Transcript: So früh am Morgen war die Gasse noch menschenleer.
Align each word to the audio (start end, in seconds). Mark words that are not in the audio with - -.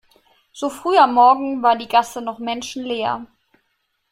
So 0.51 0.71
früh 0.71 0.97
am 0.97 1.13
Morgen 1.13 1.61
war 1.61 1.75
die 1.77 1.87
Gasse 1.87 2.23
noch 2.23 2.39
menschenleer. 2.39 3.27